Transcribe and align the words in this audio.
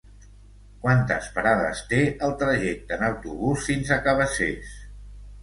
Quantes 0.85 1.27
parades 1.35 1.81
té 1.91 1.99
el 2.29 2.33
trajecte 2.41 2.99
en 2.99 3.05
autobús 3.11 3.69
fins 3.69 3.93
a 3.93 4.01
Cabacés? 4.09 4.75